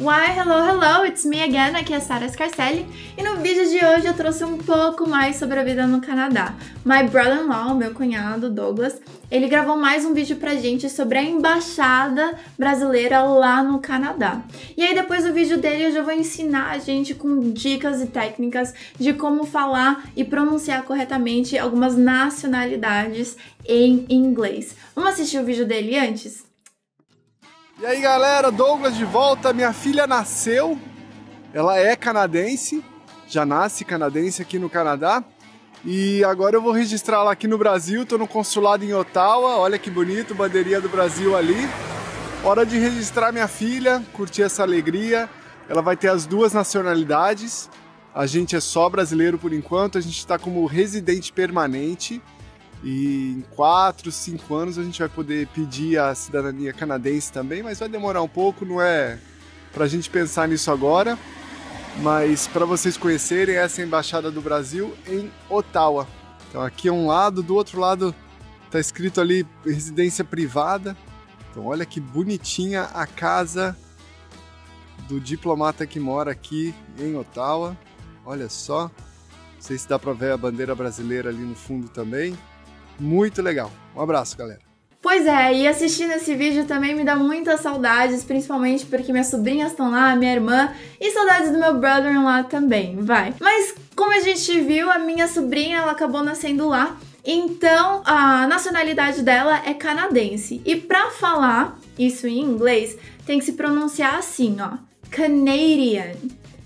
Why, 0.00 0.32
hello, 0.34 0.64
hello, 0.64 1.04
it's 1.04 1.26
me 1.26 1.42
again, 1.42 1.76
aqui 1.76 1.92
é 1.92 2.00
Sara 2.00 2.26
Scarcelli 2.26 2.86
e 3.18 3.22
no 3.22 3.36
vídeo 3.36 3.68
de 3.68 3.84
hoje 3.84 4.06
eu 4.06 4.14
trouxe 4.14 4.42
um 4.42 4.56
pouco 4.56 5.06
mais 5.06 5.36
sobre 5.36 5.60
a 5.60 5.62
vida 5.62 5.86
no 5.86 6.00
Canadá. 6.00 6.54
My 6.86 7.06
brother-in-law, 7.06 7.74
meu 7.74 7.92
cunhado 7.92 8.48
Douglas, 8.48 8.98
ele 9.30 9.46
gravou 9.46 9.76
mais 9.76 10.06
um 10.06 10.14
vídeo 10.14 10.36
pra 10.36 10.54
gente 10.54 10.88
sobre 10.88 11.18
a 11.18 11.22
embaixada 11.22 12.34
brasileira 12.58 13.20
lá 13.20 13.62
no 13.62 13.78
Canadá. 13.78 14.40
E 14.74 14.82
aí 14.82 14.94
depois 14.94 15.24
do 15.24 15.34
vídeo 15.34 15.58
dele 15.58 15.88
eu 15.88 15.92
já 15.92 16.00
vou 16.00 16.14
ensinar 16.14 16.70
a 16.70 16.78
gente 16.78 17.14
com 17.14 17.52
dicas 17.52 18.00
e 18.00 18.06
técnicas 18.06 18.72
de 18.98 19.12
como 19.12 19.44
falar 19.44 20.08
e 20.16 20.24
pronunciar 20.24 20.82
corretamente 20.84 21.58
algumas 21.58 21.94
nacionalidades 21.94 23.36
em 23.66 24.06
inglês. 24.08 24.74
Vamos 24.94 25.10
assistir 25.10 25.38
o 25.38 25.44
vídeo 25.44 25.66
dele 25.66 25.98
antes? 25.98 26.49
E 27.80 27.86
aí 27.86 28.02
galera, 28.02 28.52
Douglas 28.52 28.94
de 28.94 29.06
volta. 29.06 29.54
Minha 29.54 29.72
filha 29.72 30.06
nasceu, 30.06 30.78
ela 31.50 31.78
é 31.78 31.96
canadense, 31.96 32.84
já 33.26 33.46
nasce 33.46 33.86
canadense 33.86 34.42
aqui 34.42 34.58
no 34.58 34.68
Canadá. 34.68 35.24
E 35.82 36.22
agora 36.24 36.56
eu 36.56 36.60
vou 36.60 36.72
registrá-la 36.72 37.32
aqui 37.32 37.48
no 37.48 37.56
Brasil, 37.56 38.04
tô 38.04 38.18
no 38.18 38.28
consulado 38.28 38.84
em 38.84 38.92
Ottawa, 38.92 39.56
olha 39.56 39.78
que 39.78 39.90
bonito, 39.90 40.34
bandeirinha 40.34 40.78
do 40.78 40.90
Brasil 40.90 41.34
ali. 41.34 41.66
Hora 42.44 42.66
de 42.66 42.78
registrar 42.78 43.32
minha 43.32 43.48
filha, 43.48 44.04
curtir 44.12 44.42
essa 44.42 44.62
alegria. 44.62 45.26
Ela 45.66 45.80
vai 45.80 45.96
ter 45.96 46.08
as 46.08 46.26
duas 46.26 46.52
nacionalidades. 46.52 47.70
A 48.14 48.26
gente 48.26 48.54
é 48.54 48.60
só 48.60 48.90
brasileiro 48.90 49.38
por 49.38 49.54
enquanto, 49.54 49.96
a 49.96 50.02
gente 50.02 50.18
está 50.18 50.38
como 50.38 50.66
residente 50.66 51.32
permanente. 51.32 52.20
E 52.82 53.34
em 53.36 53.44
4, 53.54 54.10
5 54.10 54.54
anos 54.54 54.78
a 54.78 54.82
gente 54.82 54.98
vai 54.98 55.08
poder 55.08 55.46
pedir 55.48 55.98
a 55.98 56.14
cidadania 56.14 56.72
canadense 56.72 57.30
também, 57.30 57.62
mas 57.62 57.78
vai 57.78 57.88
demorar 57.88 58.22
um 58.22 58.28
pouco, 58.28 58.64
não 58.64 58.80
é 58.80 59.18
para 59.72 59.84
a 59.84 59.88
gente 59.88 60.08
pensar 60.08 60.48
nisso 60.48 60.70
agora. 60.70 61.18
Mas 61.98 62.46
para 62.46 62.64
vocês 62.64 62.96
conhecerem, 62.96 63.56
essa 63.56 63.80
é 63.80 63.84
a 63.84 63.86
Embaixada 63.86 64.30
do 64.30 64.40
Brasil 64.40 64.96
em 65.06 65.30
Ottawa. 65.48 66.06
Então 66.48 66.62
aqui 66.62 66.88
é 66.88 66.92
um 66.92 67.06
lado, 67.06 67.42
do 67.42 67.54
outro 67.54 67.78
lado 67.78 68.14
está 68.66 68.78
escrito 68.78 69.20
ali 69.20 69.46
residência 69.64 70.24
privada. 70.24 70.96
Então 71.50 71.66
olha 71.66 71.84
que 71.84 72.00
bonitinha 72.00 72.84
a 72.94 73.06
casa 73.06 73.76
do 75.08 75.20
diplomata 75.20 75.86
que 75.86 75.98
mora 75.98 76.30
aqui 76.30 76.74
em 76.98 77.16
Ottawa. 77.16 77.76
Olha 78.24 78.48
só. 78.48 78.84
Não 78.84 79.60
sei 79.60 79.76
se 79.76 79.88
dá 79.88 79.98
para 79.98 80.12
ver 80.12 80.32
a 80.32 80.36
bandeira 80.36 80.74
brasileira 80.74 81.28
ali 81.28 81.42
no 81.42 81.54
fundo 81.54 81.88
também. 81.88 82.38
Muito 83.00 83.40
legal. 83.40 83.72
Um 83.96 84.00
abraço, 84.00 84.36
galera. 84.36 84.60
Pois 85.02 85.26
é, 85.26 85.54
e 85.54 85.66
assistindo 85.66 86.12
esse 86.12 86.34
vídeo 86.34 86.66
também 86.66 86.94
me 86.94 87.04
dá 87.04 87.16
muitas 87.16 87.60
saudades, 87.60 88.22
principalmente 88.22 88.84
porque 88.84 89.10
minhas 89.10 89.28
sobrinhas 89.28 89.70
estão 89.70 89.90
lá, 89.90 90.14
minha 90.14 90.34
irmã, 90.34 90.74
e 91.00 91.10
saudades 91.10 91.50
do 91.50 91.58
meu 91.58 91.78
brother 91.78 92.22
lá 92.22 92.42
também, 92.42 92.96
vai. 92.96 93.32
Mas 93.40 93.74
como 93.96 94.12
a 94.12 94.20
gente 94.20 94.60
viu, 94.60 94.90
a 94.90 94.98
minha 94.98 95.26
sobrinha 95.26 95.78
ela 95.78 95.92
acabou 95.92 96.22
nascendo 96.22 96.68
lá, 96.68 96.98
então 97.24 98.02
a 98.04 98.46
nacionalidade 98.46 99.22
dela 99.22 99.62
é 99.64 99.72
canadense. 99.72 100.60
E 100.66 100.76
para 100.76 101.10
falar 101.10 101.78
isso 101.98 102.26
em 102.26 102.38
inglês, 102.38 102.98
tem 103.24 103.38
que 103.38 103.44
se 103.46 103.52
pronunciar 103.52 104.16
assim, 104.16 104.58
ó, 104.60 104.76
Canadian. 105.10 106.12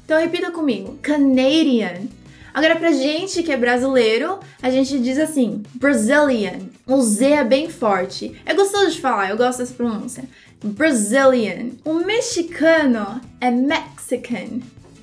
Então 0.04 0.20
repita 0.20 0.50
comigo, 0.50 0.98
Canadian. 1.00 2.08
Agora, 2.54 2.76
pra 2.76 2.92
gente 2.92 3.42
que 3.42 3.50
é 3.50 3.56
brasileiro, 3.56 4.38
a 4.62 4.70
gente 4.70 5.00
diz 5.00 5.18
assim, 5.18 5.64
Brazilian. 5.74 6.60
O 6.86 7.02
Z 7.02 7.26
é 7.32 7.44
bem 7.44 7.68
forte. 7.68 8.40
É 8.46 8.54
gostoso 8.54 8.92
de 8.92 9.00
falar, 9.00 9.28
eu 9.28 9.36
gosto 9.36 9.58
dessa 9.58 9.74
pronúncia. 9.74 10.22
Brazilian. 10.62 11.70
O 11.84 11.94
mexicano 11.94 13.20
é 13.40 13.50
Mexican. 13.50 14.60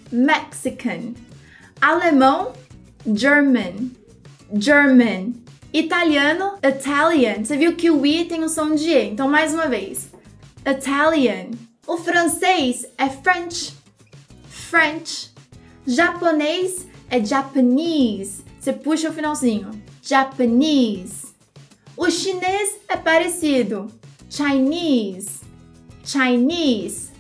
Mexican. 0.10 1.14
Alemão, 1.82 2.54
German. 3.06 3.92
German. 4.54 5.34
Italiano, 5.74 6.54
Italian. 6.64 7.44
Você 7.44 7.58
viu 7.58 7.76
que 7.76 7.92
o 7.92 8.06
I 8.06 8.26
tem 8.26 8.46
o 8.46 8.50
som 8.50 8.74
de 8.74 8.90
E, 8.90 9.10
então 9.10 9.28
mais 9.28 9.54
uma 9.54 9.68
vez. 9.68 10.10
Italian. 10.66 11.52
O 11.86 11.98
francês 11.98 12.86
é 12.98 13.10
French. 13.10 13.74
French. 14.50 15.32
Japonês 15.86 16.88
é 17.12 17.24
Japanese. 17.24 18.44
Você 18.60 18.72
puxa 18.72 19.10
o 19.10 19.14
finalzinho. 19.14 19.70
Japanese. 20.02 21.28
O 21.98 22.10
chinês 22.10 22.78
é 22.88 22.96
parecido. 22.96 23.88
Chinese. 24.30 25.42
Chinese. 26.04 27.12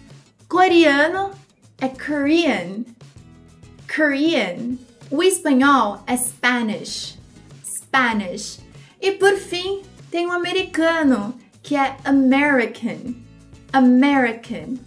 Coreano 0.47 1.31
é 1.79 1.89
Korean. 1.89 2.85
Korean. 3.93 4.77
O 5.11 5.21
espanhol 5.21 6.01
é 6.07 6.15
Spanish. 6.15 7.19
Spanish. 7.63 8.59
E 9.01 9.11
por 9.11 9.35
fim, 9.35 9.81
tem 10.09 10.25
o 10.25 10.31
americano, 10.31 11.33
que 11.61 11.75
é 11.75 11.97
American. 12.05 13.15
American. 13.73 14.77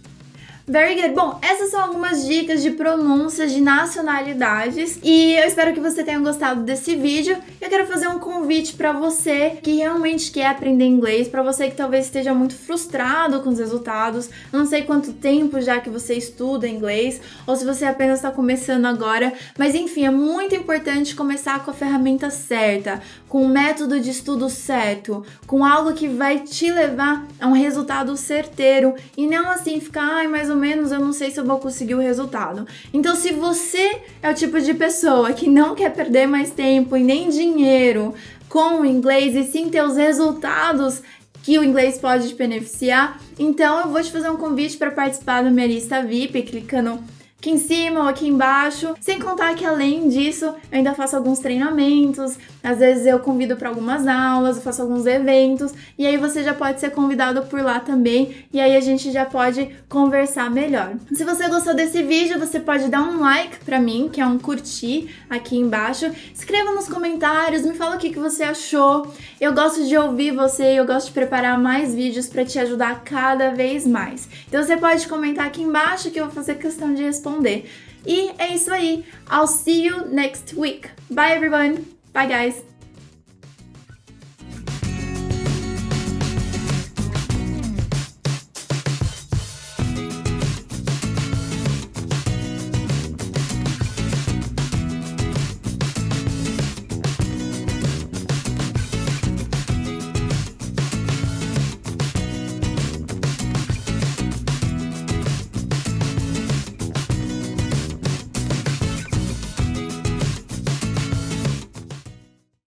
Very 0.67 0.99
good. 0.99 1.13
Bom, 1.13 1.37
essas 1.43 1.69
são 1.69 1.79
algumas 1.79 2.25
dicas 2.25 2.63
de 2.63 2.71
pronúncias 2.71 3.51
de 3.51 3.61
nacionalidades 3.61 4.97
e 5.03 5.35
eu 5.35 5.45
espero 5.45 5.73
que 5.73 5.79
você 5.79 6.03
tenha 6.03 6.17
gostado 6.17 6.63
desse 6.63 6.95
vídeo. 6.95 7.37
Eu 7.61 7.69
quero 7.69 7.85
fazer 7.85 8.07
um 8.07 8.17
convite 8.17 8.73
para 8.73 8.91
você 8.91 9.59
que 9.61 9.75
realmente 9.75 10.31
quer 10.31 10.47
aprender 10.47 10.85
inglês, 10.85 11.27
para 11.27 11.43
você 11.43 11.69
que 11.69 11.75
talvez 11.75 12.05
esteja 12.05 12.33
muito 12.33 12.55
frustrado 12.55 13.41
com 13.41 13.51
os 13.51 13.59
resultados. 13.59 14.27
não 14.51 14.65
sei 14.65 14.81
quanto 14.81 15.13
tempo 15.13 15.61
já 15.61 15.79
que 15.79 15.89
você 15.89 16.15
estuda 16.15 16.67
inglês 16.67 17.21
ou 17.45 17.55
se 17.55 17.63
você 17.63 17.85
apenas 17.85 18.17
está 18.17 18.31
começando 18.31 18.85
agora, 18.85 19.33
mas 19.59 19.75
enfim, 19.75 20.05
é 20.05 20.11
muito 20.11 20.55
importante 20.55 21.15
começar 21.15 21.63
com 21.63 21.69
a 21.69 21.75
ferramenta 21.75 22.31
certa, 22.31 23.03
com 23.29 23.43
o 23.43 23.47
método 23.47 23.99
de 23.99 24.09
estudo 24.09 24.49
certo, 24.49 25.23
com 25.45 25.63
algo 25.63 25.93
que 25.93 26.07
vai 26.07 26.39
te 26.39 26.71
levar 26.71 27.23
a 27.39 27.45
um 27.45 27.53
resultado 27.53 28.17
certeiro 28.17 28.95
e 29.15 29.27
não 29.27 29.47
assim 29.51 29.79
ficar, 29.79 30.01
ai, 30.01 30.27
mais 30.27 30.49
ou 30.49 30.54
menos 30.55 30.91
eu 30.91 30.99
não 30.99 31.13
sei 31.13 31.31
se 31.31 31.39
eu 31.39 31.45
vou 31.45 31.59
conseguir 31.59 31.95
o 31.95 31.99
resultado. 31.99 32.67
Então, 32.93 33.15
se 33.15 33.31
você 33.31 34.01
é 34.21 34.29
o 34.29 34.33
tipo 34.33 34.59
de 34.59 34.73
pessoa 34.73 35.33
que 35.33 35.49
não 35.49 35.75
quer 35.75 35.93
perder 35.93 36.27
mais 36.27 36.51
tempo 36.51 36.95
e 36.95 37.03
nem 37.03 37.29
dinheiro 37.29 38.13
com 38.49 38.81
o 38.81 38.85
inglês 38.85 39.35
e 39.35 39.43
sim 39.43 39.69
ter 39.69 39.83
os 39.83 39.97
resultados 39.97 41.01
que 41.43 41.59
o 41.59 41.63
inglês 41.63 41.97
pode 41.99 42.29
te 42.29 42.35
beneficiar, 42.35 43.19
então 43.37 43.81
eu 43.81 43.89
vou 43.89 44.01
te 44.01 44.11
fazer 44.11 44.29
um 44.31 44.37
convite 44.37 44.77
para 44.77 44.89
participar 44.89 45.43
da 45.43 45.51
minha 45.51 45.67
lista 45.67 46.01
VIP, 46.01 46.41
clicando 46.41 46.99
aqui 47.45 47.51
em 47.51 47.57
cima 47.59 48.01
ou 48.01 48.07
aqui 48.07 48.27
embaixo. 48.27 48.95
Sem 48.99 49.19
contar 49.19 49.53
que 49.53 49.63
além 49.63 50.09
disso, 50.09 50.45
eu 50.45 50.55
ainda 50.71 50.95
faço 50.95 51.15
alguns 51.15 51.37
treinamentos, 51.37 52.37
às 52.63 52.79
vezes 52.79 53.05
eu 53.05 53.19
convido 53.19 53.55
para 53.55 53.69
algumas 53.69 54.07
aulas, 54.07 54.57
eu 54.57 54.63
faço 54.63 54.81
alguns 54.81 55.05
eventos 55.05 55.71
e 55.97 56.07
aí 56.07 56.17
você 56.17 56.43
já 56.43 56.55
pode 56.55 56.79
ser 56.79 56.89
convidado 56.89 57.43
por 57.43 57.61
lá 57.61 57.79
também 57.79 58.35
e 58.51 58.59
aí 58.59 58.75
a 58.75 58.81
gente 58.81 59.11
já 59.11 59.25
pode 59.25 59.69
conversar 59.87 60.49
melhor. 60.49 60.93
Se 61.13 61.23
você 61.23 61.47
gostou 61.47 61.75
desse 61.75 62.01
vídeo, 62.01 62.39
você 62.39 62.59
pode 62.59 62.89
dar 62.89 63.03
um 63.03 63.19
like 63.19 63.63
para 63.63 63.79
mim, 63.79 64.09
que 64.11 64.19
é 64.19 64.25
um 64.25 64.39
curtir 64.39 65.13
aqui 65.29 65.55
embaixo. 65.55 66.11
Escreva 66.33 66.71
nos 66.71 66.87
comentários, 66.87 67.61
me 67.61 67.75
fala 67.75 67.95
o 67.95 67.99
que, 67.99 68.09
que 68.09 68.19
você 68.19 68.43
achou. 68.43 69.13
Eu 69.39 69.53
gosto 69.53 69.85
de 69.85 69.95
ouvir 69.95 70.31
você 70.31 70.65
eu 70.75 70.85
gosto 70.85 71.07
de 71.07 71.13
preparar 71.13 71.59
mais 71.59 71.93
vídeos 71.93 72.27
para 72.27 72.43
te 72.43 72.57
ajudar 72.57 73.03
cada 73.03 73.51
vez 73.51 73.85
mais. 73.85 74.27
Então 74.47 74.63
você 74.63 74.75
pode 74.75 75.07
comentar 75.07 75.45
aqui 75.45 75.61
embaixo 75.61 76.09
que 76.09 76.19
eu 76.19 76.25
vou 76.25 76.33
fazer 76.33 76.55
questão 76.55 76.93
de 76.93 77.03
responder. 77.35 77.69
E 78.05 78.31
é 78.37 78.53
isso 78.53 78.71
aí. 78.71 79.03
I'll 79.29 79.47
see 79.47 79.83
you 79.83 80.07
next 80.07 80.53
week. 80.55 80.89
Bye 81.09 81.33
everyone. 81.33 81.85
Bye, 82.13 82.27
guys. 82.27 82.74